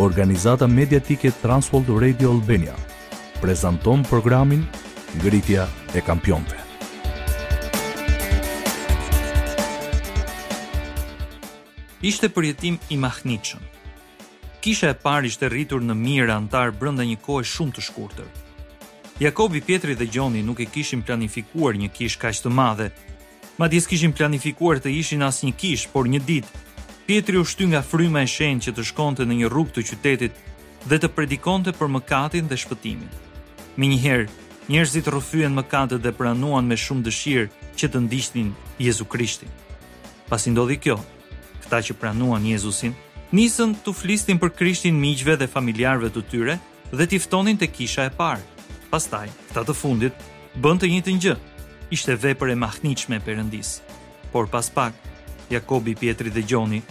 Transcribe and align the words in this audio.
organizata 0.00 0.66
mediatike 0.66 1.30
Transworld 1.40 1.98
Radio 1.98 2.30
Albania, 2.30 2.74
prezanton 3.40 4.02
programin 4.02 4.64
Ngritja 5.18 5.66
e 5.94 6.00
Kampionve. 6.06 6.56
Ishte 12.10 12.28
përjetim 12.30 12.78
i 12.88 12.96
mahnitëshëm. 13.02 13.64
Kisha 14.62 14.92
e 14.92 14.96
parë 15.02 15.26
ishte 15.32 15.48
rritur 15.50 15.82
në 15.82 15.94
mirë 15.98 16.34
antar 16.36 16.70
brënda 16.78 17.02
një 17.02 17.18
kohë 17.26 17.48
shumë 17.56 17.74
të 17.76 17.84
shkurtër. 17.88 18.28
Jakobi, 19.18 19.60
Pietri 19.66 19.96
dhe 19.98 20.06
Gjoni 20.06 20.44
nuk 20.46 20.60
e 20.62 20.70
kishin 20.76 21.02
planifikuar 21.02 21.74
një 21.74 21.90
kish 21.98 22.14
kaq 22.22 22.38
të 22.44 22.54
madhe, 22.54 22.92
ma 23.58 23.66
disë 23.66 23.90
kishin 23.90 24.14
planifikuar 24.14 24.78
të 24.78 24.94
ishin 25.02 25.22
as 25.26 25.42
një 25.42 25.54
kish, 25.58 25.88
por 25.90 26.06
një 26.06 26.22
ditë 26.26 26.67
Pietri 27.08 27.38
u 27.38 27.44
shty 27.44 27.64
nga 27.72 27.80
fryma 27.80 28.20
e 28.20 28.28
shenjtë 28.28 28.68
që 28.68 28.72
të 28.76 28.82
shkonte 28.84 29.24
në 29.24 29.36
një 29.38 29.48
rrugë 29.48 29.72
të 29.78 29.82
qytetit 29.90 30.34
dhe 30.92 30.96
të 31.00 31.08
predikonte 31.16 31.72
për 31.78 31.88
mëkatin 31.94 32.50
dhe 32.50 32.58
shpëtimin. 32.60 33.08
Më 33.80 33.88
njëherë, 33.94 34.26
njerëzit 34.68 35.08
rrëfyen 35.08 35.56
mëkatet 35.56 36.04
dhe 36.04 36.12
pranuan 36.18 36.68
me 36.68 36.76
shumë 36.76 37.06
dëshirë 37.06 37.46
që 37.80 37.88
të 37.88 38.02
ndiqnin 38.04 38.50
Jezu 38.84 39.08
Krishtin. 39.08 39.48
Pasi 40.28 40.52
ndodhi 40.52 40.76
kjo, 40.84 40.98
këta 41.64 41.80
që 41.88 41.96
pranuan 41.96 42.44
Jezusin 42.44 42.92
nisën 43.32 43.72
të 43.80 43.96
flistin 44.02 44.36
për 44.42 44.52
Krishtin 44.60 45.00
miqve 45.00 45.38
dhe 45.40 45.48
familjarve 45.48 46.12
të 46.12 46.26
tyre 46.30 46.58
dhe 46.92 47.06
t'i 47.08 47.22
ftonin 47.24 47.56
te 47.56 47.72
kisha 47.72 48.04
e 48.04 48.12
parë. 48.20 48.44
Pastaj, 48.92 49.30
këta 49.48 49.64
të 49.70 49.78
fundit 49.80 50.20
bën 50.60 50.76
të 50.84 50.92
njëjtën 50.92 51.24
gjë. 51.24 51.38
Ishte 51.88 52.20
vepër 52.26 52.52
e 52.52 52.60
mahnitshme 52.66 53.16
e 53.16 53.24
Perëndis. 53.24 53.78
Por 54.28 54.44
pas 54.52 54.68
pak, 54.68 54.92
Jakobi, 55.50 55.94
Pietri 55.96 56.30
dhe 56.30 56.42
Gjoni, 56.44 56.82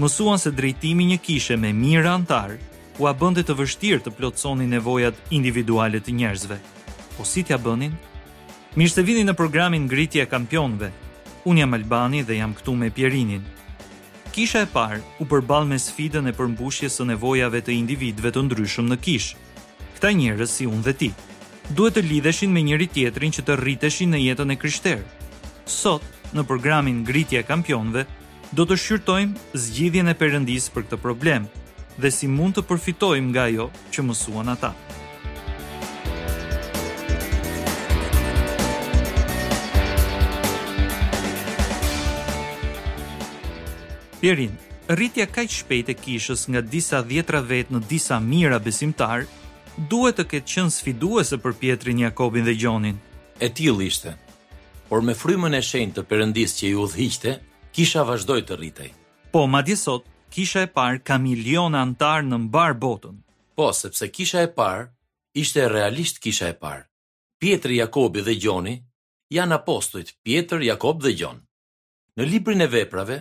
mësuan 0.00 0.38
se 0.40 0.50
drejtimi 0.54 1.04
një 1.12 1.18
kishe 1.20 1.56
me 1.58 1.72
mirë 1.74 2.10
antar 2.12 2.54
u 2.98 3.06
a 3.06 3.12
bëndit 3.14 3.48
të 3.48 3.56
vështirë 3.60 4.04
të 4.06 4.14
plotësoni 4.18 4.66
nevojat 4.70 5.18
individualet 5.34 6.04
të 6.06 6.14
njerëzve. 6.20 6.58
Po 7.16 7.24
si 7.26 7.44
t'ja 7.46 7.58
bënin? 7.60 7.94
Mirë 8.78 8.94
se 8.94 9.02
vini 9.02 9.24
në 9.26 9.34
programin 9.36 9.86
Ngritje 9.88 10.26
Kampionve. 10.30 10.90
Unë 11.48 11.62
jam 11.64 11.74
Albani 11.76 12.24
dhe 12.26 12.36
jam 12.38 12.52
këtu 12.54 12.74
me 12.76 12.88
Pjerinin. 12.90 13.44
Kisha 14.34 14.60
e 14.62 14.68
parë 14.72 15.00
u 15.22 15.26
përbal 15.26 15.66
me 15.66 15.78
sfidën 15.80 16.28
e 16.30 16.34
përmbushjes 16.36 16.98
së 16.98 17.04
nevojave 17.12 17.60
të 17.64 17.72
individve 17.74 18.30
të 18.30 18.42
ndryshëm 18.44 18.90
në 18.92 18.98
kishë. 19.02 19.36
Këta 19.96 20.10
njerëz 20.14 20.50
si 20.52 20.66
unë 20.68 20.84
dhe 20.86 20.94
ti 21.00 21.10
duhet 21.74 21.98
të 21.98 22.00
lidheshin 22.06 22.48
me 22.54 22.62
njëri 22.64 22.86
tjetrin 22.88 23.34
që 23.34 23.42
të 23.46 23.54
rriteshin 23.62 24.14
në 24.14 24.18
jetën 24.22 24.52
e 24.52 24.54
kryshterë 24.56 25.64
Sot, 25.68 26.04
në 26.36 26.44
programin 26.44 27.02
Gritja 27.08 27.42
Kampionve, 27.42 28.04
do 28.52 28.64
të 28.64 28.76
shqyrtojmë 28.80 29.58
zgjidhjen 29.60 30.08
e 30.12 30.16
perëndis 30.16 30.68
për 30.72 30.86
këtë 30.88 31.00
problem 31.02 31.46
dhe 32.00 32.10
si 32.14 32.28
mund 32.30 32.56
të 32.56 32.64
përfitojmë 32.68 33.32
nga 33.34 33.46
ajo 33.50 33.66
që 33.92 34.04
mësuan 34.08 34.52
ata. 34.52 34.72
Pjerin, 44.18 44.54
rritja 44.90 45.28
kaq 45.30 45.52
shpejt 45.54 45.92
e 45.92 45.94
kishës 45.94 46.48
nga 46.50 46.58
disa 46.60 46.98
dhjetra 47.06 47.38
vjet 47.46 47.68
në 47.70 47.84
disa 47.90 48.16
mira 48.18 48.58
besimtar, 48.58 49.28
duhet 49.90 50.18
të 50.18 50.24
ketë 50.32 50.52
qenë 50.54 50.74
sfiduese 50.74 51.38
për 51.38 51.54
Pietrin, 51.60 52.00
Jakobin 52.02 52.46
dhe 52.48 52.54
Gjonin. 52.58 52.98
E 53.38 53.50
tillë 53.54 53.86
ishte 53.86 54.16
por 54.90 55.02
me 55.06 55.12
frymën 55.20 55.56
e 55.58 55.62
shenjtë 55.68 55.98
të 56.00 56.04
Perëndisë 56.08 56.56
që 56.58 56.66
i 56.68 56.76
udhëhiqte, 56.82 57.32
kisha 57.76 58.02
vazhdoi 58.08 58.42
të 58.48 58.56
rritej. 58.58 58.88
Po, 59.32 59.42
madje 59.54 59.76
sot, 59.76 60.06
kisha 60.32 60.62
e 60.64 60.70
parë 60.76 61.02
ka 61.04 61.18
milion 61.20 61.74
antar 61.76 62.22
në 62.24 62.38
mbar 62.46 62.72
botën. 62.82 63.18
Po, 63.56 63.66
sepse 63.76 64.08
kisha 64.16 64.46
e 64.46 64.50
parë 64.58 64.86
ishte 65.42 65.66
realisht 65.68 66.22
kisha 66.24 66.48
e 66.48 66.56
parë. 66.62 66.86
Pietri, 67.38 67.76
Jakobi 67.82 68.24
dhe 68.24 68.34
Gjoni 68.40 68.76
janë 69.36 69.58
apostujt 69.60 70.14
Pietër, 70.24 70.64
Jakob 70.70 71.02
dhe 71.04 71.12
Gjon. 71.18 71.44
Në 72.16 72.30
librin 72.32 72.64
e 72.64 72.66
veprave, 72.72 73.20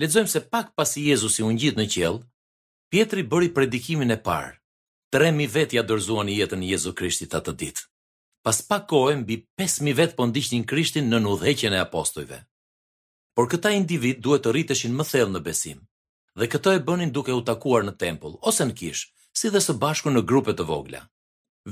lexojmë 0.00 0.30
se 0.32 0.44
pak 0.52 0.70
pasi 0.78 1.08
Jezusi 1.10 1.42
u 1.44 1.50
ngjit 1.52 1.76
në 1.76 1.88
qelë, 1.96 2.22
Pietri 2.90 3.26
bëri 3.30 3.50
predikimin 3.54 4.14
e 4.14 4.18
parë. 4.26 4.54
3000 5.14 5.50
vetë 5.58 5.76
ja 5.76 5.82
dorzuan 5.82 6.30
jetën 6.30 6.62
e 6.64 6.70
Jezu 6.70 6.94
Krishtit 6.94 7.34
atë 7.34 7.52
ditë. 7.60 7.89
Pas 8.42 8.56
pak 8.68 8.86
kohë 8.88 9.18
mbi 9.20 9.36
5000 9.60 9.92
vet 9.98 10.14
po 10.16 10.24
ndiqnin 10.26 10.64
Krishtin 10.64 11.08
në 11.12 11.18
udhëheqjen 11.28 11.74
e 11.76 11.80
apostujve. 11.84 12.38
Por 13.36 13.48
këta 13.52 13.72
individ 13.76 14.22
duhet 14.24 14.44
të 14.46 14.52
rriteshin 14.54 14.94
më 14.96 15.04
thellë 15.10 15.34
në 15.34 15.40
besim, 15.48 15.80
dhe 16.40 16.46
këto 16.52 16.72
e 16.76 16.80
bënin 16.88 17.12
duke 17.14 17.34
u 17.36 17.42
takuar 17.44 17.84
në 17.84 17.94
tempull 18.00 18.38
ose 18.50 18.64
në 18.68 18.74
kishë, 18.80 19.08
si 19.38 19.52
dhe 19.52 19.60
së 19.64 19.76
bashku 19.82 20.08
në 20.12 20.22
grupe 20.30 20.54
të 20.56 20.64
vogla. 20.68 21.02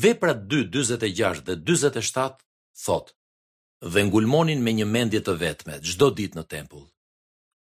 Veprat 0.04 0.44
2:46 0.52 1.40
dhe 1.46 1.56
47 1.64 2.36
thot 2.84 3.14
dhe 3.94 4.00
ngulmonin 4.08 4.60
me 4.64 4.72
një 4.76 4.86
mendje 4.94 5.20
të 5.24 5.32
vetme 5.40 5.74
çdo 5.88 6.10
ditë 6.18 6.36
në 6.38 6.44
tempull. 6.52 6.84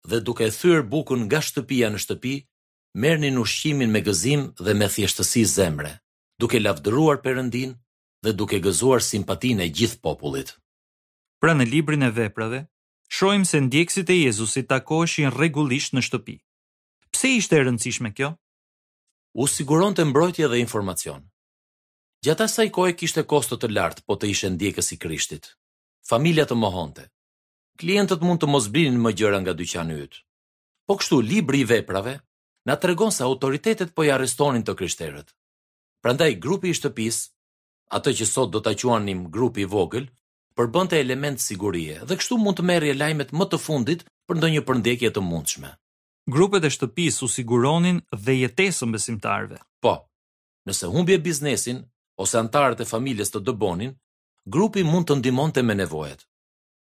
Dhe 0.09 0.19
duke 0.27 0.47
e 0.47 0.51
thyer 0.57 0.81
bukun 0.91 1.27
nga 1.29 1.39
shtëpia 1.45 1.91
në 1.93 1.99
shtëpi, 2.03 2.33
merrnin 3.03 3.41
ushqimin 3.43 3.91
me 3.93 4.01
gëzim 4.07 4.41
dhe 4.65 4.73
me 4.79 4.87
thjeshtësi 4.93 5.43
zemre, 5.55 5.93
duke 6.41 6.59
lavdëruar 6.63 7.19
Perëndin 7.25 7.75
dhe 8.25 8.33
duke 8.39 8.59
gëzuar 8.65 9.01
simpatinë 9.11 9.63
e 9.67 9.73
gjithë 9.79 9.99
popullit. 10.05 10.49
Pra 11.41 11.53
në 11.55 11.67
librin 11.69 12.05
e 12.07 12.09
veprave, 12.17 12.63
shohim 13.15 13.43
se 13.45 13.61
ndjekësit 13.65 14.09
e 14.09 14.17
Jezusit 14.25 14.69
takoheshin 14.71 15.29
rregullisht 15.35 15.93
në 15.93 16.03
shtëpi. 16.07 16.37
Pse 17.13 17.31
ishte 17.39 17.59
e 17.59 17.63
rëndësishme 17.67 18.11
kjo? 18.17 18.31
U 19.41 19.45
siguronte 19.51 20.03
mbrojtje 20.09 20.49
dhe 20.51 20.61
informacion. 20.63 21.21
Gjatë 22.25 22.47
asaj 22.47 22.69
kohe 22.75 22.95
kishte 22.97 23.25
kosto 23.31 23.59
të 23.59 23.69
lartë 23.75 24.05
po 24.09 24.15
të 24.17 24.31
ishte 24.33 24.49
ndjekës 24.55 24.89
i 24.95 24.97
Krishtit. 25.03 25.51
Familja 26.09 26.47
të 26.49 26.57
mohonte. 26.57 27.05
Klientët 27.81 28.23
mund 28.25 28.39
të 28.41 28.49
mos 28.49 28.69
brinin 28.71 28.97
më 29.03 29.11
gjëra 29.19 29.39
nga 29.43 29.53
dyqani 29.59 29.97
i 29.99 30.05
yt. 30.07 30.15
Po 30.87 30.95
kështu 30.97 31.19
libri 31.29 31.61
i 31.61 31.67
veprave 31.73 32.15
na 32.65 32.75
tregon 32.81 33.11
se 33.11 33.25
autoritetet 33.27 33.91
po 33.93 34.05
i 34.07 34.11
arrestonin 34.15 34.63
të 34.65 34.73
krishterët. 34.79 35.33
Prandaj 36.01 36.37
grupi 36.45 36.71
i 36.71 36.77
shtëpisë 36.77 37.25
atë 37.93 38.13
që 38.19 38.25
sot 38.27 38.51
do 38.53 38.59
ta 38.61 38.71
quanim 38.75 39.27
grupi 39.31 39.63
i 39.65 39.69
vogël, 39.69 40.07
përbënte 40.57 40.97
element 40.99 41.39
sigurie 41.41 41.99
dhe 42.07 42.17
kështu 42.17 42.37
mund 42.39 42.57
të 42.59 42.65
merrje 42.69 42.93
lajmet 42.95 43.33
më 43.35 43.45
të 43.51 43.59
fundit 43.61 44.05
për 44.27 44.39
ndonjë 44.39 44.63
përndjekje 44.67 45.11
të 45.15 45.21
mundshme. 45.23 45.73
Grupet 46.31 46.65
e 46.65 46.71
shtëpisë 46.73 47.25
u 47.25 47.29
siguronin 47.29 47.99
dhe 48.17 48.33
jetesën 48.39 48.89
besimtarëve. 48.95 49.59
Po. 49.83 49.95
Nëse 50.65 50.89
humbje 50.89 51.19
biznesin 51.21 51.83
ose 52.17 52.39
antarët 52.39 52.81
e 52.81 52.89
familjes 52.89 53.29
të 53.33 53.43
dëbonin, 53.45 53.91
grupi 54.49 54.81
mund 54.87 55.05
të 55.09 55.19
ndihmonte 55.19 55.61
me 55.61 55.75
nevojat. 55.77 56.25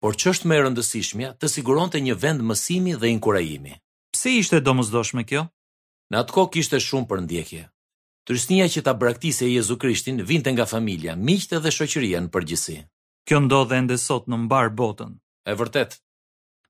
Por 0.04 0.18
ç'është 0.20 0.46
më 0.50 0.56
e 0.58 0.64
rëndësishmja, 0.68 1.32
të 1.40 1.50
siguronte 1.50 1.98
një 2.04 2.18
vend 2.22 2.44
mësimi 2.46 2.94
dhe 3.00 3.10
inkurajimi. 3.16 3.74
Pse 4.14 4.36
ishte 4.42 4.60
domosdoshme 4.62 5.24
kjo? 5.26 5.48
Në 6.14 6.20
atë 6.20 6.36
kohë 6.36 6.52
kishte 6.58 6.84
shumë 6.84 7.08
për 7.10 7.24
ndjekje. 7.26 7.64
Trysnia 8.24 8.70
që 8.72 8.82
ta 8.88 8.94
braktise 8.96 9.50
Jezu 9.52 9.76
Krishtin 9.76 10.22
vinte 10.24 10.52
nga 10.56 10.64
familja, 10.66 11.14
miqtë 11.20 11.60
dhe 11.64 11.72
shoqëria 11.76 12.22
në 12.24 12.30
përgjithësi. 12.32 12.76
Kjo 13.28 13.40
ndodhe 13.44 13.76
ende 13.82 13.98
sot 14.00 14.30
në 14.32 14.38
mbar 14.46 14.70
botën. 14.80 15.18
E 15.52 15.56
vërtet. 15.60 15.98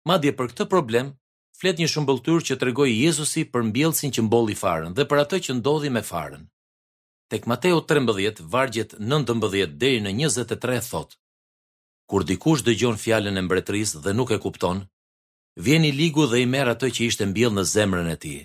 Madje 0.09 0.33
për 0.39 0.49
këtë 0.51 0.65
problem 0.71 1.11
flet 1.59 1.77
një 1.77 1.91
shëmbulltur 1.93 2.41
që 2.47 2.57
tregoi 2.63 2.95
Jezusi 3.03 3.43
për 3.53 3.67
mbjellsin 3.69 4.11
që 4.17 4.25
mbolli 4.25 4.55
farën 4.63 4.97
dhe 4.97 5.05
për 5.11 5.21
atë 5.25 5.39
që 5.45 5.55
ndodhi 5.59 5.91
me 5.93 6.01
farën. 6.07 6.41
Tek 7.31 7.45
Mateu 7.51 7.77
13 7.91 8.41
vargjet 8.55 8.95
19 9.13 9.75
deri 9.83 10.01
në 10.07 10.11
23 10.25 10.81
thot: 10.89 11.13
Kur 12.09 12.25
dikush 12.31 12.65
dëgjon 12.65 12.97
fjalën 13.05 13.37
e 13.41 13.45
mbretërisë 13.45 14.01
dhe 14.03 14.15
nuk 14.17 14.33
e 14.35 14.41
kupton, 14.47 14.81
vjen 15.67 15.85
i 15.85 15.93
ligu 16.01 16.25
dhe 16.33 16.41
i 16.41 16.49
merr 16.55 16.73
atë 16.73 16.89
që 16.97 17.07
ishte 17.11 17.29
mbjell 17.29 17.53
në 17.55 17.63
zemrën 17.75 18.11
e 18.11 18.17
tij 18.25 18.41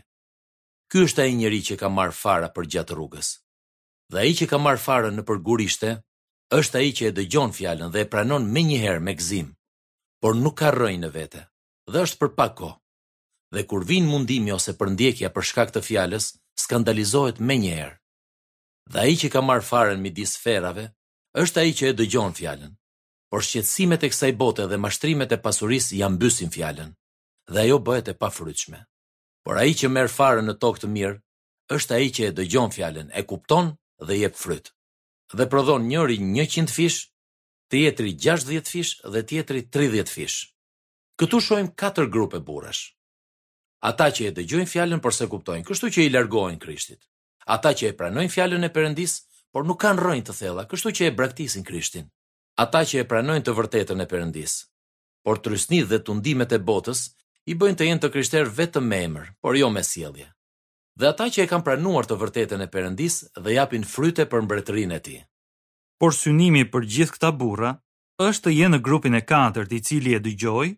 ky 0.89 1.03
është 1.05 1.23
ai 1.23 1.35
njeri 1.37 1.59
që 1.69 1.75
ka 1.81 1.89
marrë 1.97 2.17
fara 2.19 2.49
për 2.55 2.69
gjatë 2.73 2.97
rrugës. 2.97 3.29
Dhe 4.13 4.23
ai 4.25 4.31
që 4.39 4.47
ka 4.51 4.59
marrë 4.67 4.81
fara 4.87 5.11
në 5.13 5.25
përgurishte, 5.29 5.91
është 6.59 6.79
ai 6.81 6.93
që 6.97 7.09
e 7.11 7.15
dëgjon 7.19 7.53
fjalën 7.57 7.91
dhe 7.93 8.05
e 8.05 8.09
pranon 8.13 8.45
me 8.55 8.63
një 8.69 8.79
herë 8.85 9.03
me 9.09 9.15
gëzim, 9.19 9.51
por 10.23 10.37
nuk 10.41 10.57
ka 10.63 10.71
rënë 10.73 11.03
në 11.05 11.11
vete, 11.19 11.43
dhe 11.93 12.05
është 12.09 12.21
për 12.23 12.33
pak 12.41 12.55
kohë. 12.61 12.79
Dhe 13.55 13.65
kur 13.69 13.85
vin 13.89 14.09
mundimi 14.13 14.53
ose 14.57 14.75
përndjekja 14.81 15.29
për 15.37 15.47
shkak 15.51 15.75
të 15.75 15.85
fjalës, 15.89 16.31
skandalizohet 16.65 17.41
me 17.49 17.57
një 17.61 17.75
herë. 17.81 17.97
Dhe 18.93 19.05
ai 19.05 19.17
që 19.21 19.29
ka 19.35 19.43
marrë 19.49 19.65
fara 19.69 19.93
në 19.93 20.03
midis 20.07 20.35
sferave, 20.39 20.89
është 21.45 21.61
ai 21.63 21.73
që 21.79 21.93
e 21.93 21.97
dëgjon 22.01 22.33
fjalën, 22.41 22.73
por 23.31 23.45
shqetësimet 23.45 24.05
e 24.05 24.11
kësaj 24.13 24.33
bote 24.41 24.65
dhe 24.71 24.81
mashtrimet 24.81 25.37
e 25.37 25.43
pasurisë 25.47 26.01
ja 26.01 26.09
mbysin 26.17 26.53
fjalën, 26.57 26.95
dhe 27.53 27.65
ajo 27.67 27.79
bëhet 27.89 28.09
e 28.09 28.17
pafrytshme. 28.25 28.85
Por 29.45 29.57
ai 29.61 29.73
që 29.79 29.91
merr 29.93 30.11
fare 30.19 30.43
në 30.45 30.55
tokë 30.65 30.85
të 30.85 30.91
mirë, 30.97 31.17
është 31.77 31.95
ai 31.99 32.09
që 32.17 32.29
e 32.31 32.35
dëgjon 32.39 32.73
fjalën, 32.77 33.11
e 33.15 33.23
kupton 33.31 33.73
dhe 34.09 34.19
jep 34.23 34.37
fryt. 34.43 34.73
Dhe 35.37 35.47
prodhon 35.53 35.87
njëri 35.91 36.19
100 36.27 36.73
fish, 36.79 36.99
tjetri 37.71 38.15
60 38.27 38.69
fish 38.75 38.95
dhe 39.13 39.23
tjetri 39.29 39.63
30 39.77 40.09
fish. 40.17 40.39
Këtu 41.21 41.41
shohim 41.45 41.69
katër 41.81 42.07
grupe 42.15 42.41
burrash. 42.47 42.85
Ata 43.89 44.07
që 44.15 44.29
e 44.31 44.35
dëgjojnë 44.39 44.71
fjalën 44.73 45.03
por 45.03 45.15
s'e 45.15 45.27
kuptojnë, 45.31 45.67
kështu 45.69 45.91
që 45.95 46.01
i 46.07 46.11
largohen 46.15 46.59
Krishtit. 46.63 47.03
Ata 47.57 47.71
që 47.79 47.89
e 47.93 47.97
pranojnë 48.01 48.33
fjalën 48.35 48.67
e 48.67 48.71
Perëndis, 48.75 49.15
por 49.55 49.63
nuk 49.67 49.79
kanë 49.85 50.03
rënë 50.03 50.25
të 50.27 50.35
thella, 50.39 50.65
kështu 50.71 50.91
që 50.99 51.05
e 51.09 51.15
braktisin 51.19 51.65
Krishtin. 51.69 52.09
Ata 52.65 52.81
që 52.91 53.05
e 53.05 53.07
pranojnë 53.13 53.45
të 53.47 53.55
vërtetën 53.59 54.03
e 54.05 54.09
Perëndis, 54.11 54.57
por 55.25 55.39
trysnit 55.45 55.87
dhe 55.93 56.01
tundimet 56.09 56.57
e 56.57 56.59
botës, 56.69 57.05
i 57.49 57.57
bëjnë 57.57 57.79
të 57.81 57.87
jenë 57.89 58.03
të 58.05 58.09
krishterë 58.13 58.51
vetëm 58.59 58.85
me 58.91 58.99
emër, 59.07 59.29
por 59.41 59.57
jo 59.57 59.71
me 59.73 59.81
sjellje. 59.85 60.27
Dhe 61.01 61.07
ata 61.09 61.29
që 61.33 61.45
e 61.45 61.49
kanë 61.49 61.65
pranuar 61.65 62.05
të 62.07 62.19
vërtetën 62.21 62.65
e 62.65 62.69
Perëndis 62.75 63.17
dhe 63.45 63.55
japin 63.55 63.85
fryte 63.89 64.27
për 64.29 64.43
mbretërinë 64.45 64.97
e 64.97 65.01
tij. 65.07 65.23
Por 66.01 66.13
synimi 66.15 66.65
për 66.69 66.85
gjithë 66.95 67.15
këta 67.17 67.31
burra 67.41 67.71
është 68.27 68.49
të 68.49 68.55
jenë 68.59 68.75
në 68.77 68.83
grupin 68.89 69.17
e 69.17 69.23
katërt 69.31 69.73
i 69.73 69.81
cili 69.89 70.13
e 70.15 70.21
dëgjoi, 70.27 70.69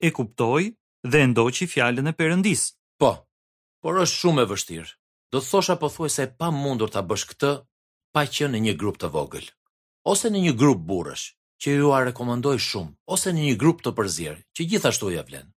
e 0.00 0.08
kuptoi 0.16 0.64
dhe 1.10 1.20
e 1.24 1.28
ndoqi 1.30 1.68
fjalën 1.74 2.08
e 2.08 2.14
Perëndis. 2.16 2.62
Po. 3.00 3.10
Por 3.82 4.00
është 4.02 4.18
shumë 4.22 4.44
e 4.46 4.50
vështirë. 4.54 4.90
Do 5.32 5.42
të 5.42 5.48
thosha 5.50 5.76
pothuajse 5.82 6.24
e 6.24 6.32
pamundur 6.40 6.88
ta 6.94 7.02
bësh 7.04 7.26
këtë 7.32 7.50
pa 8.14 8.24
qenë 8.32 8.54
në 8.54 8.60
një 8.68 8.74
grup 8.80 8.96
të 9.02 9.10
vogël, 9.12 9.48
ose 10.08 10.30
në 10.30 10.40
një 10.46 10.52
grup 10.60 10.84
burrësh 10.88 11.26
që 11.64 11.74
ju 11.76 11.90
a 11.96 12.00
rekomendoj 12.06 12.54
shumë, 12.70 12.94
ose 13.14 13.32
në 13.34 13.48
një 13.48 13.56
grup 13.62 13.82
të 13.84 13.92
përzirë, 13.98 14.40
që 14.56 14.66
gjithashtu 14.70 15.10
ja 15.18 15.24
vlenë 15.28 15.50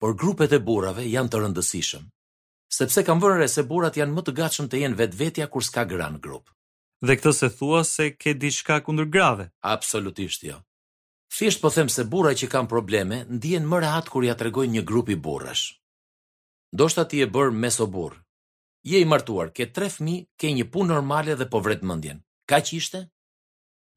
por 0.00 0.12
grupet 0.22 0.52
e 0.56 0.60
burrave 0.68 1.04
janë 1.14 1.30
të 1.32 1.38
rëndësishëm, 1.42 2.04
sepse 2.78 3.02
kam 3.08 3.18
vënë 3.22 3.38
re 3.40 3.48
se 3.52 3.64
burrat 3.70 3.98
janë 3.98 4.14
më 4.16 4.24
të 4.28 4.34
gatshëm 4.40 4.68
të 4.72 4.82
jenë 4.82 4.98
vetvetja 5.00 5.48
kur 5.52 5.66
s'ka 5.66 5.84
gra 5.90 6.06
në 6.14 6.20
grup. 6.26 6.52
Dhe 7.06 7.16
këtë 7.18 7.32
se 7.38 7.50
thua 7.58 7.80
se 7.92 8.06
ke 8.14 8.34
diçka 8.42 8.80
kundër 8.86 9.08
grave. 9.14 9.48
Absolutisht 9.72 10.46
jo. 10.46 10.60
Thjesht 11.34 11.60
po 11.62 11.70
them 11.74 11.90
se 11.94 12.04
burrat 12.10 12.38
që 12.40 12.48
kanë 12.52 12.70
probleme 12.70 13.22
ndihen 13.36 13.66
më 13.70 13.80
rehat 13.84 14.08
kur 14.10 14.24
ja 14.26 14.38
tregojnë 14.40 14.78
një 14.78 14.86
grup 14.88 15.10
i 15.14 15.18
burrash. 15.26 15.74
Ndoshta 16.74 17.04
ti 17.10 17.22
e 17.22 17.26
bër 17.34 17.50
meso 17.62 17.86
burr. 17.86 18.16
Je 18.88 18.98
i 19.02 19.04
martuar, 19.08 19.50
ke 19.56 19.66
tre 19.74 19.88
fëmijë, 19.90 20.26
ke 20.38 20.52
një 20.54 20.68
punë 20.72 20.92
normale 20.94 21.34
dhe 21.38 21.46
po 21.50 21.58
vret 21.64 21.82
mendjen. 21.86 22.20
Kaq 22.48 22.70
ishte? 22.78 23.04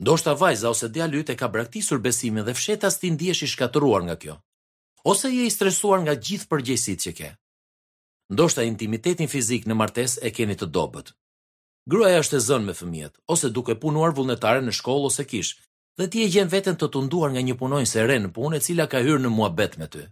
Ndoshta 0.02 0.34
vajza 0.34 0.72
ose 0.74 0.90
djalë 0.90 1.24
i 1.34 1.38
ka 1.38 1.48
braktisur 1.48 2.00
besimin 2.02 2.44
dhe 2.46 2.56
fshetas 2.58 2.98
ti 3.00 3.12
ndihesh 3.14 3.46
i 3.46 3.48
shkatëruar 3.54 4.04
nga 4.10 4.18
kjo 4.22 4.36
ose 5.04 5.28
je 5.32 5.46
i 5.46 5.50
stresuar 5.56 6.02
nga 6.06 6.14
gjithë 6.16 6.48
përgjegjësit 6.52 7.00
që 7.06 7.12
ke. 7.18 7.30
Ndoshta 8.32 8.66
intimitetin 8.68 9.28
fizik 9.32 9.66
në 9.68 9.76
martesë 9.82 10.22
e 10.28 10.32
keni 10.32 10.56
të 10.56 10.68
dobët. 10.76 11.12
Gruaja 11.90 12.22
është 12.24 12.38
e 12.38 12.44
zënë 12.48 12.68
me 12.70 12.76
fëmijët 12.78 13.14
ose 13.34 13.50
duke 13.50 13.76
punuar 13.82 14.14
vullnetare 14.16 14.62
në 14.62 14.76
shkollë 14.78 15.10
ose 15.10 15.26
kishë 15.26 15.58
dhe 16.00 16.08
ti 16.14 16.22
e 16.26 16.30
gjen 16.32 16.50
veten 16.54 16.78
të 16.78 16.90
tunduar 16.94 17.34
nga 17.34 17.42
një 17.44 17.58
punonjës 17.60 17.96
e 18.00 18.06
re 18.08 18.20
në 18.22 18.30
punë 18.36 18.58
e 18.60 18.64
cila 18.68 18.86
ka 18.92 19.02
hyrë 19.04 19.24
në 19.26 19.32
muhabet 19.38 19.78
me 19.82 19.88
ty. 19.92 20.06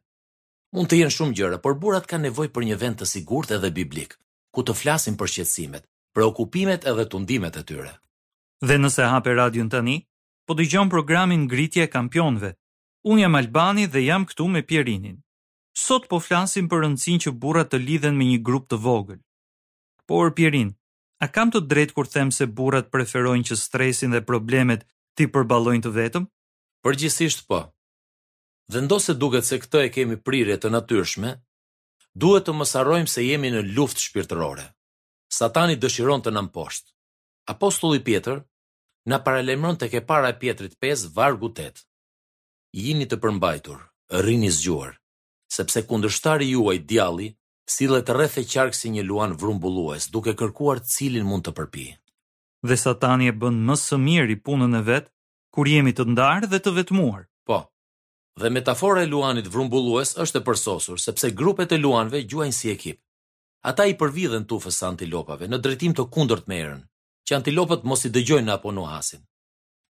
Mund 0.75 0.89
të 0.89 0.99
jenë 0.99 1.13
shumë 1.15 1.33
gjëra, 1.37 1.57
por 1.63 1.77
burrat 1.81 2.05
kanë 2.09 2.27
nevojë 2.27 2.51
për 2.53 2.65
një 2.69 2.75
vend 2.81 2.99
të 2.99 3.05
sigurt 3.13 3.49
edhe 3.55 3.71
biblik, 3.73 4.17
ku 4.53 4.61
të 4.61 4.75
flasin 4.77 5.15
për 5.17 5.31
shqetësimet, 5.33 5.83
preokupimet 6.13 6.85
edhe 6.89 7.05
tundimet 7.09 7.57
e 7.57 7.63
tyre. 7.65 7.93
Dhe 8.67 8.75
nëse 8.77 9.01
hapë 9.09 9.33
radion 9.39 9.69
tani, 9.71 9.95
po 10.45 10.53
dëgjon 10.53 10.91
programin 10.93 11.47
Ngritje 11.49 11.87
e 11.87 11.89
Kampionëve 11.89 12.51
Unë 13.07 13.21
jam 13.23 13.35
Albani 13.39 13.85
dhe 13.87 14.01
jam 14.03 14.25
këtu 14.27 14.47
me 14.51 14.61
Pierinin. 14.63 15.21
Sot 15.79 16.09
po 16.11 16.19
flasim 16.19 16.67
për 16.67 16.81
rëndësin 16.83 17.21
që 17.25 17.31
burat 17.39 17.69
të 17.71 17.79
lidhen 17.79 18.17
me 18.19 18.25
një 18.27 18.41
grup 18.43 18.65
të 18.67 18.79
vogël. 18.83 19.21
Por, 20.09 20.33
Pierin, 20.35 20.73
a 21.23 21.29
kam 21.31 21.51
të 21.51 21.61
drejt 21.71 21.93
kur 21.95 22.07
them 22.11 22.31
se 22.35 22.45
burat 22.59 22.89
preferojnë 22.91 23.47
që 23.49 23.55
stresin 23.61 24.11
dhe 24.15 24.19
problemet 24.27 24.83
ti 25.15 25.27
përbalojnë 25.31 25.85
të 25.85 25.91
vetëm? 25.99 26.27
Përgjësisht 26.83 27.45
po. 27.47 27.61
Dhe 28.71 28.83
ndo 28.83 28.99
se 28.99 29.15
duket 29.15 29.47
se 29.47 29.59
këtë 29.63 29.85
e 29.87 29.93
kemi 29.95 30.17
prire 30.27 30.59
të 30.59 30.69
natyrshme, 30.75 31.31
duhet 32.23 32.45
të 32.49 32.53
mësarojmë 32.59 33.09
se 33.13 33.23
jemi 33.25 33.53
në 33.55 33.63
luft 33.77 33.99
shpirtërore. 34.03 34.67
Satani 35.39 35.79
dëshiron 35.79 36.25
të 36.25 36.35
nëmë 36.35 36.51
poshtë. 36.57 36.91
Apostulli 37.55 38.03
Pietër 38.09 38.43
në 39.09 39.23
paralemron 39.25 39.77
të 39.79 39.87
ke 39.95 40.03
para 40.11 40.31
e 40.35 40.39
Pietrit 40.43 40.75
5, 40.83 41.07
vargë 41.17 41.47
8 41.53 41.85
jini 42.73 43.05
të 43.09 43.17
përmbajtur, 43.21 43.77
rrini 44.21 44.49
zgjuar, 44.53 44.93
sepse 45.51 45.81
kundështari 45.89 46.49
juaj 46.51 46.77
djalli 46.85 47.31
sillet 47.69 48.09
rreth 48.13 48.37
e 48.39 48.43
qark 48.45 48.75
si 48.77 48.89
një 48.93 49.03
luan 49.05 49.33
vrumbullues, 49.33 50.09
duke 50.13 50.33
kërkuar 50.33 50.81
cilin 50.85 51.25
mund 51.25 51.43
të 51.45 51.51
përpi. 51.57 51.87
Dhe 52.67 52.77
Satani 52.77 53.29
e 53.29 53.33
bën 53.33 53.57
më 53.67 53.75
së 53.77 53.97
miri 53.97 54.35
punën 54.45 54.75
e 54.77 54.81
vet 54.85 55.09
kur 55.53 55.67
jemi 55.69 55.93
të 55.95 56.05
ndarë 56.13 56.49
dhe 56.51 56.59
të 56.61 56.73
vetmuar. 56.77 57.25
Po. 57.47 57.59
Dhe 58.39 58.49
metafora 58.49 59.01
e 59.03 59.09
luanit 59.11 59.47
vrumbullues 59.47 60.15
është 60.23 60.41
e 60.41 60.45
përsosur 60.47 60.97
sepse 61.01 61.31
grupet 61.39 61.71
e 61.73 61.81
luanëve 61.81 62.21
gjuajnë 62.29 62.57
si 62.57 62.69
ekip. 62.73 62.99
Ata 63.67 63.85
i 63.89 63.97
përvidhen 63.99 64.45
tufës 64.47 64.77
antilopave 64.89 65.47
në 65.49 65.57
drejtim 65.59 65.93
të 65.95 66.05
kundërt 66.13 66.47
me 66.47 66.61
erën, 66.63 66.83
që 67.27 67.35
antilopët 67.37 67.83
mos 67.83 68.05
i 68.07 68.13
dëgjojnë 68.15 68.53
apo 68.55 68.71
nuhasin. 68.71 69.25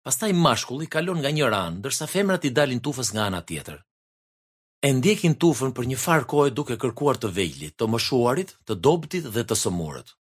Pastaj 0.06 0.32
mashkulli 0.32 0.86
kalon 0.88 1.18
nga 1.20 1.28
një 1.36 1.46
ran, 1.52 1.74
ndërsa 1.80 2.06
femrat 2.08 2.44
i 2.48 2.54
dalin 2.56 2.80
tufës 2.84 3.10
nga 3.12 3.26
ana 3.28 3.40
tjetër. 3.48 3.78
E 4.86 4.88
ndjekin 4.96 5.34
tufën 5.42 5.74
për 5.76 5.88
një 5.90 5.98
far 6.04 6.22
kohë 6.30 6.54
duke 6.56 6.76
kërkuar 6.80 7.18
të 7.20 7.28
vegjlit, 7.36 7.74
të 7.76 7.88
moshuarit, 7.92 8.54
të 8.66 8.76
dobtit 8.86 9.26
dhe 9.34 9.44
të 9.44 9.56
somurët. 9.64 10.14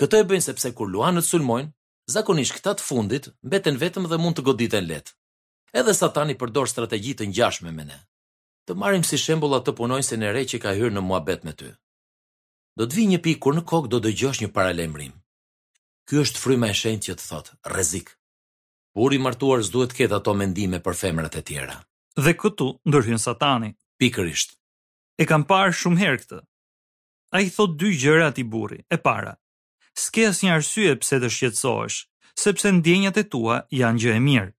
Këtë 0.00 0.22
e 0.22 0.28
bëjnë 0.30 0.46
sepse 0.48 0.70
kur 0.78 0.88
luanët 0.88 1.28
sulmojnë, 1.28 1.68
zakonisht 2.14 2.56
këta 2.56 2.72
të 2.78 2.86
fundit 2.88 3.28
mbeten 3.46 3.76
vetëm 3.82 4.08
dhe 4.08 4.16
mund 4.22 4.38
të 4.38 4.46
goditen 4.48 4.88
lehtë. 4.88 5.12
Edhe 5.76 5.92
Satani 6.00 6.38
përdor 6.40 6.70
strategji 6.72 7.12
të 7.18 7.28
ngjashme 7.28 7.72
me 7.76 7.84
ne. 7.90 7.98
Të 8.64 8.78
marrim 8.80 9.04
si 9.04 9.20
shembull 9.20 9.58
atë 9.60 9.76
punojse 9.76 10.16
në 10.20 10.32
re 10.36 10.46
që 10.48 10.62
ka 10.64 10.72
hyrë 10.78 10.94
në 10.96 11.02
muhabet 11.08 11.44
me 11.44 11.52
ty. 11.60 11.68
Do 12.80 12.88
të 12.88 12.96
vijë 12.96 13.10
një 13.12 13.20
pikë 13.26 13.42
kur 13.44 13.56
në 13.58 13.66
kokë 13.72 13.92
do 13.92 14.00
dëgjosh 14.06 14.40
një 14.44 14.50
paralajmërim. 14.56 15.12
Ky 16.08 16.22
është 16.24 16.40
fryma 16.46 16.72
e 16.72 16.78
shenjtë 16.82 17.10
që 17.10 17.16
të 17.20 17.28
thotë 17.32 17.58
rrezik. 17.74 18.14
Burri 18.96 19.16
i 19.18 19.22
martuar 19.22 19.60
s'duhet 19.66 19.92
ketë 19.96 20.16
ato 20.18 20.32
mendime 20.40 20.78
për 20.84 20.96
femrat 21.00 21.36
e 21.36 21.42
tjera. 21.48 21.74
Dhe 22.24 22.32
këtu 22.40 22.68
ndërhyn 22.88 23.20
Satani. 23.24 23.74
Pikërisht. 23.98 24.52
E 25.18 25.24
kam 25.26 25.42
parë 25.50 25.72
shumë 25.78 25.98
herë 26.00 26.18
këtë. 26.22 26.36
Ai 27.34 27.48
thot 27.54 27.72
dy 27.80 27.88
gjëra 27.98 28.28
atij 28.30 28.46
burri. 28.52 28.78
E 28.90 28.96
para, 29.06 29.32
s'ke 30.02 30.22
asnjë 30.30 30.52
arsye 30.56 30.92
pse 31.02 31.18
të 31.24 31.28
shqetësohesh, 31.34 31.96
sepse 32.42 32.70
ndjenjat 32.76 33.18
e 33.22 33.24
tua 33.32 33.56
janë 33.80 34.00
gjë 34.02 34.12
e 34.14 34.22
mirë. 34.28 34.52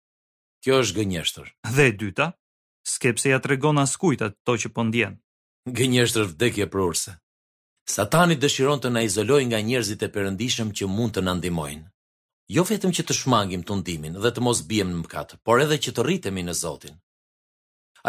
Kjo 0.64 0.81
është 0.84 0.98
gënjeshtër. 0.98 1.48
Dhe 1.76 1.86
e 1.92 1.96
dyta, 2.02 2.28
s'ke 2.92 3.14
pse 3.16 3.31
ja 3.31 3.40
tregon 3.46 3.80
askujt 3.86 4.26
ato 4.28 4.56
që 4.62 4.74
po 4.76 4.84
ndjen. 4.90 5.16
Gënjeshtër 5.78 6.28
vdekje 6.34 6.68
prurse. 6.74 7.16
Satani 7.96 8.36
dëshiron 8.44 8.84
të 8.84 8.92
na 8.92 9.08
izolojë 9.08 9.48
nga 9.50 9.64
njerëzit 9.70 10.04
e 10.08 10.12
perëndishëm 10.16 10.76
që 10.78 10.92
mund 10.98 11.16
të 11.16 11.24
na 11.24 11.40
ndihmojnë 11.40 11.88
jo 12.49 12.63
vetëm 12.65 12.94
që 12.97 13.03
të 13.06 13.13
shmangim 13.15 13.61
të 13.63 13.75
ndimin 13.81 14.15
dhe 14.23 14.31
të 14.33 14.41
mos 14.41 14.63
bjem 14.69 14.89
në 14.91 15.03
mkatë, 15.03 15.35
por 15.45 15.61
edhe 15.61 15.77
që 15.77 15.91
të 15.94 16.06
rritemi 16.06 16.41
në 16.45 16.56
Zotin. 16.57 16.95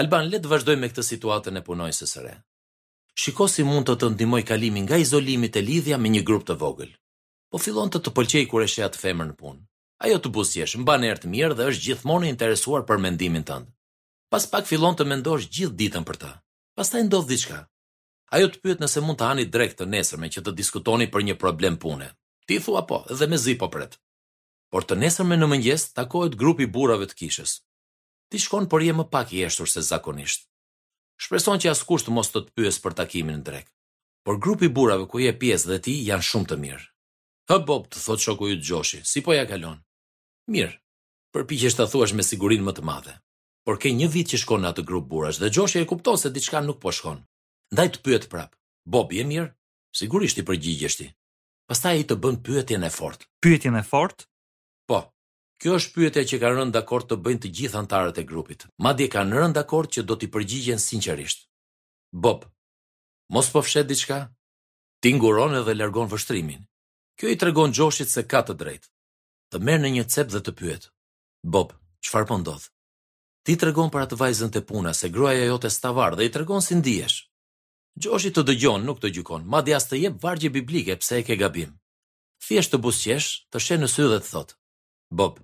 Alban, 0.00 0.30
letë 0.32 0.48
vazhdoj 0.48 0.76
me 0.80 0.88
këtë 0.88 1.04
situatën 1.10 1.60
e 1.60 1.64
punoj 1.66 1.90
së 1.98 2.06
sëre. 2.12 2.34
Shiko 3.20 3.48
si 3.52 3.66
mund 3.68 3.86
të 3.90 3.98
të 4.00 4.08
ndimoj 4.14 4.40
kalimin 4.48 4.86
nga 4.88 4.96
izolimit 5.02 5.56
e 5.60 5.64
lidhja 5.66 5.98
me 6.00 6.08
një 6.14 6.22
grup 6.24 6.46
të 6.48 6.56
vogël. 6.62 6.92
Po 7.50 7.58
fillon 7.60 7.90
të 7.90 8.00
të 8.00 8.12
pëlqej 8.16 8.44
kur 8.48 8.64
e 8.64 8.68
sheh 8.70 8.86
atë 8.86 9.00
femër 9.02 9.30
në 9.32 9.36
punë. 9.42 9.60
Ajo 10.06 10.18
të 10.24 10.32
busjesh, 10.32 10.76
mban 10.80 11.04
erë 11.04 11.20
të 11.22 11.30
mirë 11.34 11.56
dhe 11.58 11.66
është 11.68 11.84
gjithmonë 11.86 12.26
e 12.26 12.30
interesuar 12.32 12.86
për 12.88 13.02
mendimin 13.04 13.44
tënd. 13.44 13.68
Pas 14.32 14.46
pak 14.46 14.64
fillon 14.70 14.96
të 14.96 15.04
mendosh 15.10 15.50
gjithë 15.52 15.76
ditën 15.80 16.06
për 16.08 16.16
ta. 16.22 16.30
Pastaj 16.78 17.02
ndodh 17.10 17.28
diçka. 17.28 17.58
Ajo 18.32 18.48
të 18.54 18.60
pyet 18.62 18.80
nëse 18.80 19.02
mund 19.04 19.18
të 19.20 19.26
hani 19.28 19.44
drekë 19.52 19.82
të 19.82 19.90
nesërme 19.92 20.30
që 20.32 20.46
të 20.46 20.54
diskutoni 20.62 21.10
për 21.12 21.26
një 21.28 21.36
problem 21.42 21.76
pune. 21.82 22.06
Ti 22.46 22.60
thua 22.64 22.86
po, 22.88 23.02
dhe 23.10 23.28
mezi 23.28 23.58
po 23.60 23.68
pret 23.68 23.98
por 24.70 24.86
të 24.86 24.94
me 25.00 25.36
në 25.36 25.46
mëngjes 25.50 25.88
takohet 25.94 26.36
grupi 26.38 26.66
burave 26.66 27.06
të 27.10 27.14
kishës. 27.20 27.56
Ti 28.30 28.38
shkon 28.38 28.68
por 28.70 28.82
je 28.86 28.92
më 28.94 29.04
pak 29.10 29.32
i 29.32 29.42
eshtur 29.42 29.68
se 29.68 29.82
zakonisht. 29.82 30.46
Shpreson 31.22 31.58
që 31.60 31.70
askusht 31.74 32.08
mos 32.08 32.30
të 32.30 32.44
të 32.46 32.50
pyes 32.56 32.78
për 32.84 32.94
takimin 33.00 33.40
në 33.40 33.42
drek, 33.48 33.66
por 34.24 34.38
grupi 34.38 34.68
burave 34.70 35.08
ku 35.10 35.18
je 35.20 35.34
pjesë 35.38 35.66
dhe 35.70 35.78
ti 35.84 35.94
janë 36.06 36.22
shumë 36.30 36.48
të 36.48 36.58
mirë. 36.62 36.86
Hë 37.50 37.56
Bob, 37.66 37.88
të 37.90 37.98
thot 38.04 38.22
shoku 38.22 38.48
ju 38.48 38.60
Gjoshi, 38.62 39.02
si 39.10 39.20
po 39.26 39.34
ja 39.34 39.44
kalon? 39.50 39.80
Mirë, 40.54 40.76
përpiqesh 41.34 41.76
të 41.76 41.88
thuash 41.90 42.14
me 42.14 42.22
sigurin 42.22 42.62
më 42.64 42.72
të 42.78 42.84
madhe. 42.86 43.16
Por 43.66 43.76
ke 43.78 43.90
një 43.92 44.08
vit 44.14 44.30
që 44.32 44.40
shkon 44.44 44.62
në 44.62 44.70
atë 44.70 44.86
grup 44.88 45.10
burash 45.10 45.42
dhe 45.42 45.50
Gjoshi 45.52 45.82
e 45.82 45.88
kupton 45.90 46.16
se 46.18 46.30
diçka 46.32 46.62
nuk 46.64 46.78
po 46.82 46.94
shkon. 46.94 47.20
Ndaj 47.74 47.88
të 47.92 48.00
pyet 48.06 48.30
prap. 48.32 48.54
Bob, 48.86 49.12
je 49.12 49.26
mirë? 49.28 49.50
Sigurisht 49.98 50.38
i 50.40 50.46
përgjigjesh 50.46 50.96
ti. 51.02 51.10
Pastaj 51.68 51.98
i 51.98 52.06
të 52.06 52.16
bën 52.22 52.38
pyetjen 52.46 52.86
e 52.86 52.90
fortë. 52.94 53.26
Pyetjen 53.42 53.76
e 53.78 53.84
fortë? 53.90 54.29
Po, 54.90 55.02
kjo 55.62 55.76
është 55.78 55.92
pyetja 55.94 56.22
që 56.26 56.38
kanë 56.42 56.56
rënë 56.58 56.74
dakord 56.74 57.06
të 57.10 57.16
bëjnë 57.26 57.40
të 57.44 57.50
gjithë 57.58 57.78
antarët 57.80 58.16
e 58.18 58.24
grupit. 58.30 58.64
Madje 58.86 59.06
kanë 59.12 59.36
rënë 59.38 59.54
dakord 59.58 59.92
që 59.94 60.02
do 60.08 60.16
t'i 60.18 60.26
përgjigjen 60.36 60.80
sinqerisht. 60.84 61.44
Bob, 62.24 62.40
mos 63.36 63.50
po 63.54 63.62
fshet 63.62 63.86
diçka? 63.92 64.16
Ti 65.00 65.10
nguron 65.14 65.54
edhe 65.60 65.76
largon 65.78 66.10
vështrimin. 66.10 66.64
Kjo 67.18 67.30
i 67.30 67.38
tregon 67.38 67.70
Joshit 67.78 68.10
se 68.10 68.24
ka 68.32 68.42
të 68.48 68.56
drejtë. 68.64 68.90
Të 69.54 69.62
merr 69.68 69.78
në 69.84 69.92
një 69.98 70.06
cep 70.14 70.34
dhe 70.34 70.42
të 70.42 70.56
pyet. 70.58 70.90
Bob, 71.54 71.70
çfarë 72.06 72.26
po 72.32 72.40
ndodh? 72.42 72.66
Ti 73.46 73.54
tregon 73.62 73.94
për 73.94 74.08
atë 74.08 74.18
vajzën 74.24 74.50
të 74.56 74.64
puna 74.72 74.90
se 75.02 75.08
gruaja 75.14 75.46
jote 75.52 75.70
stavar 75.76 76.18
dhe 76.18 76.26
i 76.26 76.34
tregon 76.34 76.62
si 76.66 76.74
ndihesh. 76.80 77.20
Gjoshi 78.02 78.32
të 78.34 78.42
dëgjon, 78.50 78.82
nuk 78.90 78.98
të 79.00 79.14
gjykon. 79.14 79.46
madje 79.54 79.74
as 79.78 79.86
të 79.88 80.02
jep 80.02 80.18
vargje 80.24 80.50
biblike 80.58 80.96
pse 80.98 81.14
e 81.20 81.26
ke 81.28 81.36
gabim. 81.44 81.78
Thjesht 82.44 82.70
të 82.74 82.80
buzqesh, 82.86 83.28
të 83.52 83.58
shenë 83.64 83.86
në 83.86 83.88
sy 83.94 84.02
dhe 84.10 84.20
të 84.24 84.28
thotë: 84.34 84.54
Bob, 85.10 85.38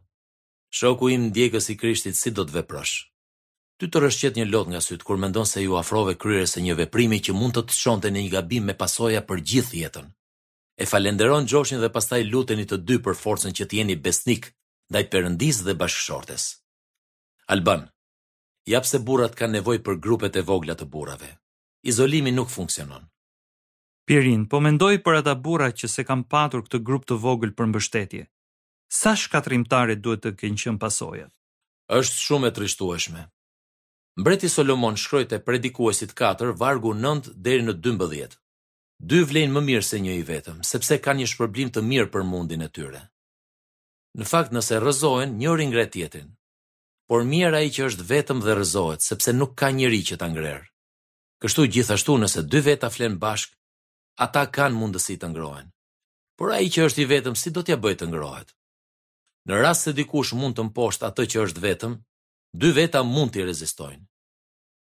shoku 0.71 1.09
im 1.11 1.25
ndjekës 1.35 1.67
i 1.73 1.75
krishtit 1.79 2.15
si 2.15 2.31
do 2.31 2.45
të 2.47 2.55
veprosh? 2.61 3.01
Ty 3.81 3.89
të 3.91 4.03
rëshqet 4.05 4.37
një 4.39 4.45
lot 4.51 4.69
nga 4.71 4.79
sytë 4.81 5.05
kur 5.05 5.19
mendon 5.19 5.49
se 5.51 5.63
ju 5.65 5.75
afrove 5.77 6.15
kryrës 6.23 6.53
e 6.57 6.63
një 6.63 6.77
veprimi 6.81 7.19
që 7.27 7.35
mund 7.35 7.57
të 7.59 7.65
të 7.67 7.75
shonte 7.75 8.13
një 8.15 8.23
gabim 8.37 8.71
me 8.71 8.77
pasoja 8.83 9.25
për 9.27 9.43
gjithë 9.51 9.77
jetën. 9.81 10.07
E 10.83 10.87
falenderon 10.87 11.49
Gjoshin 11.51 11.83
dhe 11.83 11.91
pastaj 11.97 12.23
luteni 12.31 12.63
të 12.65 12.79
dy 12.87 13.01
për 13.05 13.19
forcën 13.25 13.57
që 13.59 13.67
t'jeni 13.69 13.97
besnik, 14.07 14.53
ndaj 14.93 15.05
përëndis 15.13 15.59
dhe 15.67 15.75
bashkëshortes. 15.83 16.45
Alban, 17.51 17.89
japë 18.71 18.91
se 18.93 19.03
burat 19.09 19.35
ka 19.39 19.51
nevoj 19.51 19.81
për 19.87 19.99
grupet 20.07 20.37
e 20.39 20.47
vogla 20.47 20.79
të 20.79 20.87
burave. 20.95 21.33
Izolimi 21.91 22.31
nuk 22.39 22.55
funksionon. 22.55 23.11
Pirin, 24.07 24.47
po 24.47 24.63
mendoj 24.63 24.95
për 25.07 25.21
ata 25.25 25.35
burat 25.35 25.75
që 25.83 25.91
se 25.97 26.07
kam 26.07 26.23
patur 26.23 26.63
këtë 26.63 26.83
grup 26.87 27.11
të 27.11 27.19
vogël 27.27 27.51
për 27.59 27.75
mbështetje 27.75 28.25
sa 28.89 29.17
shkatrimtare 29.17 29.99
duhet 29.99 30.23
të 30.25 30.33
kenë 30.41 30.61
qenë 30.63 30.79
pasojat. 30.81 31.31
Është 31.93 32.21
shumë 32.23 32.49
e 32.51 32.55
trishtueshme. 32.57 33.25
Mbreti 34.17 34.49
Solomon 34.49 34.97
shkroi 34.97 35.27
te 35.29 35.41
predikuesit 35.45 36.15
4 36.19 36.55
vargu 36.57 36.95
9 36.95 37.35
deri 37.45 37.67
në 37.67 37.75
12. 37.85 38.37
Dy 39.11 39.19
vlejnë 39.29 39.53
më 39.53 39.61
mirë 39.69 39.85
se 39.85 39.99
një 40.01 40.15
i 40.17 40.23
vetëm, 40.25 40.63
sepse 40.65 40.97
kanë 41.05 41.21
një 41.23 41.31
shpërblim 41.35 41.71
të 41.75 41.83
mirë 41.85 42.11
për 42.15 42.23
mundin 42.25 42.65
e 42.65 42.69
tyre. 42.73 43.03
Në 44.17 44.25
fakt, 44.25 44.55
nëse 44.57 44.79
rrëzohen, 44.81 45.35
njëri 45.37 45.67
ngret 45.69 45.93
tjetrin. 45.93 46.31
Por 47.07 47.27
mirë 47.29 47.59
ai 47.59 47.69
që 47.77 47.91
është 47.91 48.07
vetëm 48.09 48.41
dhe 48.41 48.55
rrëzohet, 48.57 49.05
sepse 49.05 49.35
nuk 49.37 49.53
ka 49.61 49.69
njerëj 49.77 50.03
që 50.11 50.17
ta 50.23 50.31
ngrer. 50.33 50.63
Kështu 51.45 51.67
gjithashtu, 51.75 52.17
nëse 52.23 52.47
dy 52.49 52.63
veta 52.65 52.89
flen 52.91 53.19
bashk, 53.21 53.53
ata 54.27 54.47
kanë 54.49 54.79
mundësi 54.81 55.19
të 55.21 55.29
ngrohen. 55.35 55.69
Por 56.41 56.57
ai 56.57 56.65
që 56.73 56.89
është 56.89 57.05
i 57.05 57.11
vetëm, 57.13 57.37
si 57.37 57.53
do 57.53 57.61
t'ja 57.63 57.77
bëjë 57.77 58.01
të 58.01 58.09
ngrohet? 58.11 58.57
Në 59.47 59.61
rast 59.63 59.87
se 59.87 59.93
dikush 59.95 60.33
mund 60.35 60.57
të 60.59 60.65
mposht 60.69 61.05
atë 61.07 61.25
që 61.33 61.43
është 61.47 61.61
vetëm, 61.65 61.93
dy 62.63 62.71
veta 62.79 63.03
mund 63.07 63.31
t'i 63.35 63.45
rezistojnë. 63.47 64.03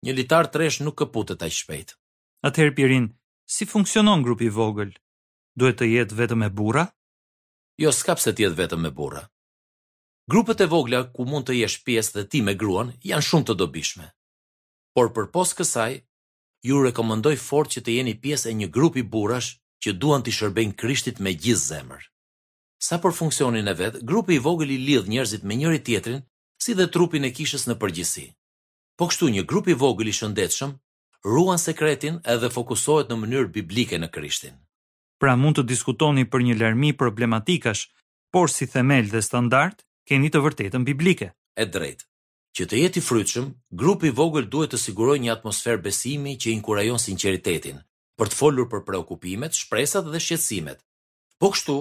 Një 0.04 0.14
litar 0.18 0.50
tresh 0.56 0.82
nuk 0.84 0.98
këputet 1.00 1.40
aq 1.46 1.54
shpejt. 1.58 1.94
Atëherë 2.44 2.74
Pirin, 2.76 3.06
si 3.54 3.64
funksionon 3.70 4.24
grupi 4.26 4.50
i 4.50 4.52
vogël? 4.58 4.92
Duhet 5.60 5.78
të 5.80 5.88
jetë 5.94 6.18
vetëm 6.20 6.42
me 6.44 6.50
burra? 6.60 6.84
Jo, 7.80 7.92
s'ka 7.96 8.18
pse 8.20 8.34
të 8.36 8.44
jetë 8.44 8.58
vetëm 8.60 8.84
me 8.84 8.92
burra. 8.98 9.22
Grupet 10.30 10.60
e 10.60 10.68
vogla 10.74 11.00
ku 11.16 11.24
mund 11.26 11.48
të 11.48 11.56
jesh 11.62 11.80
pjesë 11.86 12.18
dhe 12.18 12.26
ti 12.32 12.44
me 12.46 12.54
gruan 12.64 12.92
janë 13.12 13.26
shumë 13.30 13.48
të 13.48 13.58
dobishme. 13.62 14.10
Por 14.94 15.08
përpos 15.16 15.56
kësaj, 15.56 15.96
ju 16.68 16.84
rekomendoj 16.84 17.34
fort 17.48 17.72
që 17.74 17.80
të 17.86 17.96
jeni 17.96 18.18
pjesë 18.24 18.52
e 18.52 18.56
një 18.60 18.70
grupi 18.76 19.02
burrash 19.14 19.54
që 19.84 19.96
duan 20.02 20.22
të 20.22 20.36
shërbejnë 20.38 20.76
Krishtit 20.82 21.16
me 21.24 21.32
gjithë 21.32 21.64
zemër 21.72 22.10
sa 22.80 22.96
për 22.98 23.12
funksionin 23.14 23.68
e 23.68 23.74
vet, 23.76 23.98
grupi 24.08 24.38
i 24.38 24.40
vogël 24.40 24.72
i 24.72 24.78
lidh 24.80 25.08
njerëzit 25.12 25.42
me 25.44 25.56
njëri 25.60 25.80
tjetrin, 25.84 26.22
si 26.62 26.72
dhe 26.74 26.88
trupin 26.94 27.26
e 27.28 27.34
kishës 27.36 27.66
në 27.68 27.76
përgjithësi. 27.82 28.26
Po 28.98 29.08
kështu 29.10 29.28
një 29.34 29.42
grup 29.50 29.68
i 29.72 29.76
vogël 29.82 30.08
i 30.08 30.16
shëndetshëm 30.16 30.72
ruan 31.28 31.60
sekretin 31.60 32.18
edhe 32.34 32.48
fokusohet 32.50 33.12
në 33.12 33.18
mënyrë 33.22 33.50
biblike 33.56 34.00
në 34.00 34.08
Krishtin. 34.14 34.56
Pra 35.20 35.34
mund 35.36 35.60
të 35.60 35.66
diskutoni 35.68 36.24
për 36.32 36.46
një 36.46 36.56
lërmi 36.62 36.94
problematikash, 36.96 37.82
por 38.32 38.48
si 38.48 38.66
themel 38.66 39.10
dhe 39.12 39.20
standart, 39.26 39.84
keni 40.08 40.30
të 40.32 40.40
vërtetën 40.44 40.84
biblike. 40.88 41.30
E 41.60 41.66
drejtë. 41.68 42.06
Që 42.56 42.64
të 42.70 42.76
jeti 42.80 43.00
frytshëm, 43.04 43.50
grupi 43.78 44.08
i 44.08 44.14
vogël 44.16 44.48
duhet 44.52 44.72
të 44.72 44.80
sigurojë 44.80 45.20
një 45.24 45.34
atmosferë 45.34 45.84
besimi 45.84 46.38
që 46.40 46.54
inkurajon 46.56 46.98
sinqeritetin, 46.98 47.76
për 48.18 48.26
të 48.32 48.36
folur 48.40 48.66
për 48.72 48.80
shqetësimet, 48.82 49.58
shpresat 49.60 50.08
dhe 50.12 50.20
shqetësimet. 50.24 50.78
Po 51.40 51.50
kështu, 51.52 51.76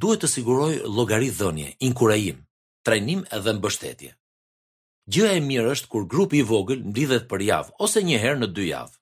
duhet 0.00 0.22
të 0.24 0.28
siguroj 0.30 0.74
llogari 0.90 1.30
dhënie, 1.30 1.74
inkurajim, 1.88 2.40
trajnim 2.86 3.24
edhe 3.36 3.52
mbështetje. 3.58 4.12
Gjëja 5.14 5.34
e 5.38 5.42
mirë 5.46 5.72
është 5.76 5.90
kur 5.92 6.06
grupi 6.08 6.38
i 6.40 6.46
vogël 6.48 6.80
mblidhet 6.82 7.26
për 7.30 7.42
javë 7.48 7.74
ose 7.86 8.02
një 8.06 8.18
herë 8.22 8.40
në 8.42 8.48
dy 8.56 8.66
javë. 8.70 8.94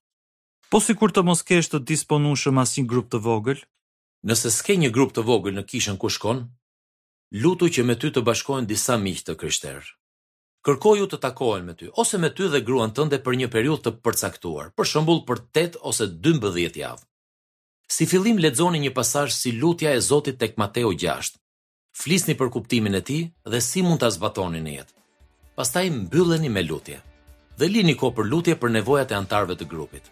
Po 0.73 0.81
sikur 0.81 1.13
të 1.13 1.23
mos 1.29 1.45
kesh 1.49 1.69
të 1.71 1.83
disponueshëm 1.91 2.59
asnjë 2.63 2.87
grup 2.93 3.09
të 3.13 3.21
vogël, 3.27 3.61
nëse 4.27 4.51
s'ke 4.51 4.77
një 4.81 4.91
grup 4.95 5.13
të 5.15 5.25
vogël 5.29 5.55
në 5.57 5.65
kishën 5.71 5.99
ku 6.01 6.11
shkon, 6.11 6.43
lutu 7.43 7.69
që 7.75 7.85
me 7.87 7.95
ty 7.97 8.11
të 8.11 8.23
bashkohen 8.27 8.67
disa 8.69 8.97
miq 8.99 9.23
të 9.27 9.37
krishterë. 9.41 9.87
Kërkoju 10.67 11.07
të 11.11 11.19
takohen 11.23 11.65
me 11.67 11.75
ty 11.79 11.89
ose 12.03 12.19
me 12.23 12.31
ty 12.31 12.47
dhe 12.51 12.61
gruan 12.67 12.93
tënde 12.97 13.19
për 13.25 13.39
një 13.41 13.49
periudhë 13.55 13.85
të 13.87 13.93
përcaktuar, 14.05 14.73
për 14.79 14.89
shembull 14.91 15.23
për 15.31 15.41
8 15.59 15.83
ose 15.91 16.07
12 16.29 16.83
javë. 16.85 17.07
Si 17.91 18.07
fillim 18.07 18.39
lexoni 18.41 18.79
një 18.83 18.93
pasazh 18.95 19.35
si 19.35 19.53
lutja 19.53 19.91
e 19.93 20.01
Zotit 20.01 20.39
tek 20.39 20.57
Mateu 20.59 20.93
6. 20.95 21.37
Flisni 21.93 22.35
për 22.35 22.49
kuptimin 22.51 22.95
e 22.95 23.01
tij 23.01 23.31
dhe 23.51 23.61
si 23.61 23.83
mund 23.83 24.01
ta 24.01 24.11
zbatoni 24.11 24.61
në 24.63 24.73
jetë. 24.79 24.95
Pastaj 25.57 25.91
mbylleni 25.91 26.49
me 26.49 26.63
lutje. 26.65 27.01
Dhe 27.59 27.69
lini 27.69 27.95
kohë 27.95 28.17
për 28.17 28.29
lutje 28.33 28.55
për 28.57 28.73
nevojat 28.79 29.13
e 29.13 29.19
antarëve 29.19 29.57
të 29.59 29.67
grupit. 29.69 30.05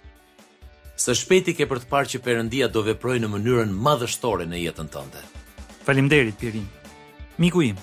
Së 1.00 1.14
shpejti 1.22 1.54
ke 1.56 1.64
për 1.66 1.80
të 1.80 1.88
parë 1.88 2.10
që 2.12 2.18
Perëndia 2.24 2.68
do 2.68 2.82
veprojë 2.84 3.22
në 3.24 3.30
mënyrën 3.32 3.70
madhështore 3.72 4.44
në 4.44 4.58
jetën 4.66 4.90
tënde. 4.92 5.22
Faleminderit 5.86 6.36
Pirin. 6.36 6.66
Miku 7.40 7.62
im, 7.64 7.78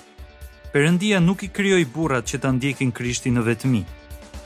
Perëndia 0.70 1.18
nuk 1.20 1.42
i 1.42 1.50
krijoi 1.50 1.82
burrat 1.96 2.30
që 2.30 2.38
ta 2.44 2.52
ndjekin 2.54 2.92
Krishtin 2.94 3.34
në 3.34 3.42
vetmi. 3.48 3.80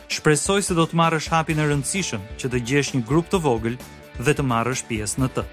Shpresoj 0.08 0.62
se 0.64 0.74
do 0.74 0.88
të 0.88 0.96
marrësh 0.96 1.28
hapin 1.34 1.60
e 1.60 1.68
rëndësishëm 1.68 2.24
që 2.40 2.48
të 2.52 2.62
gjesh 2.70 2.94
një 2.96 3.04
grup 3.04 3.28
të 3.32 3.42
vogël 3.44 3.76
dhe 4.20 4.34
të 4.36 4.44
marrësh 4.44 4.82
pjesë 4.88 5.22
në 5.22 5.28
të. 5.36 5.44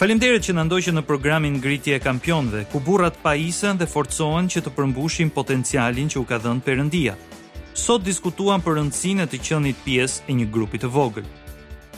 Falimderit 0.00 0.40
që 0.46 0.54
na 0.56 0.62
ndoqët 0.64 0.96
në 0.96 1.00
programin 1.04 1.58
ngritje 1.60 1.98
e 1.98 2.00
kampionëve, 2.00 2.62
ku 2.72 2.80
burrat 2.80 3.18
pa 3.20 3.34
isën 3.36 3.76
dhe 3.76 3.84
forcohen 3.90 4.48
që 4.48 4.62
të 4.64 4.72
përmbushin 4.72 5.28
potencialin 5.34 6.08
që 6.08 6.16
u 6.16 6.24
ka 6.24 6.38
dhënë 6.40 6.64
Perëndia. 6.64 7.18
Sot 7.76 8.00
diskutuan 8.04 8.64
për 8.64 8.78
rëndësinë 8.78 9.26
e 9.26 9.28
të 9.30 9.42
qenit 9.44 9.84
pjesë 9.84 10.24
e 10.28 10.38
një 10.40 10.48
grupi 10.54 10.80
të 10.80 10.88
vogël. 10.88 11.28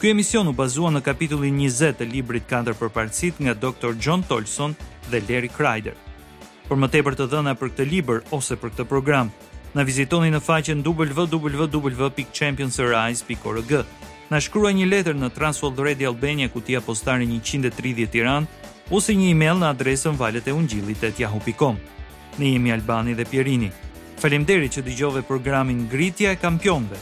Ky 0.02 0.10
emision 0.10 0.48
u 0.50 0.52
bazua 0.52 0.90
në 0.90 1.00
kapitullin 1.06 1.58
20 1.62 2.00
të 2.02 2.10
librit 2.10 2.46
Kandër 2.50 2.74
për 2.74 2.90
Partësit 2.90 3.38
nga 3.38 3.54
Dr. 3.54 3.94
John 4.02 4.26
Tolson 4.26 4.74
dhe 5.10 5.22
Larry 5.28 5.48
Kreider. 5.54 5.94
Për 6.72 6.80
më 6.80 6.88
tepër 6.88 7.14
të 7.18 7.24
dhëna 7.28 7.52
për 7.60 7.68
këtë 7.74 7.84
libër 7.88 8.20
ose 8.32 8.56
për 8.56 8.70
këtë 8.72 8.84
program, 8.88 9.28
na 9.76 9.84
vizitoni 9.84 10.30
në 10.32 10.38
faqen 10.40 10.78
www.championsarise.org. 10.86 13.72
Na 14.32 14.40
shkruaj 14.40 14.70
një 14.78 14.86
letër 14.94 15.14
në 15.20 15.28
Transworld 15.36 15.78
Radio 15.84 16.08
Albania, 16.14 16.48
kutia 16.48 16.80
postare 16.80 17.24
130 17.28 18.08
Tiranë, 18.14 18.46
ose 18.88 19.12
një 19.12 19.26
email 19.34 19.56
në 19.60 19.66
adresën 19.68 20.16
valet 20.16 20.46
e 20.48 20.52
e 21.10 21.12
tjahu.com. 21.18 21.76
Ne 22.40 22.46
jemi 22.56 22.70
Albani 22.72 23.12
dhe 23.14 23.24
Pierini. 23.28 23.68
Falemderi 24.16 24.68
që 24.72 24.80
dëgjove 24.88 25.22
programin 25.28 25.88
Gritja 25.92 26.32
e 26.32 26.36
Kampionve. 26.40 26.96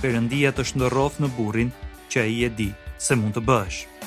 Perëndia 0.00 0.52
të 0.54 0.62
shndërrof 0.70 1.18
në 1.18 1.28
burrin 1.34 1.72
që 2.08 2.20
ai 2.22 2.44
e 2.44 2.50
di 2.54 2.70
se 2.96 3.14
mund 3.18 3.34
të 3.34 3.40
bësh. 3.50 3.97